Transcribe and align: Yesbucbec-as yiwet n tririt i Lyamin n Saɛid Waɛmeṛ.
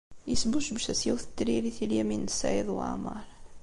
Yesbucbec-as 0.29 1.01
yiwet 1.05 1.25
n 1.29 1.33
tririt 1.37 1.79
i 1.83 1.87
Lyamin 1.89 2.23
n 2.29 2.33
Saɛid 2.37 2.69
Waɛmeṛ. 2.75 3.23